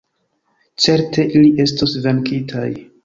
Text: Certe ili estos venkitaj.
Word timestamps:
Certe 0.85 1.25
ili 1.41 1.51
estos 1.67 1.95
venkitaj. 2.07 2.69